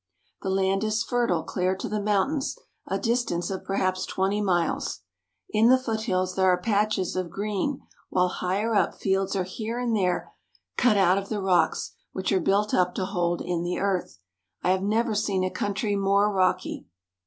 [0.41, 2.57] The land is fertile clear to the mountains,
[2.87, 5.01] a distance of perhaps twenty miles.
[5.51, 9.95] In the foothills there are patches of green, while higher up fields are here and
[9.95, 10.33] there
[10.75, 14.17] cut out of the rocks, which are built up to hold in the earth.
[14.63, 16.87] I have never seen a country more rocky.